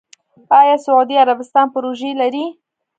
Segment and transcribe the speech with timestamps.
[0.59, 2.45] آیا سعودي عربستان پروژې لري؟